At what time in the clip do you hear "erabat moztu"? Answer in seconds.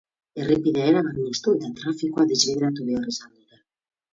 0.91-1.53